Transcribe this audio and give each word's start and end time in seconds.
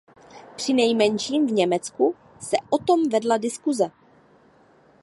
Přinejmenším 0.55 1.47
v 1.47 1.51
Německu 1.51 2.15
se 2.39 2.57
o 2.69 2.77
tom 2.77 3.09
vedla 3.09 3.37
diskuse. 3.37 3.91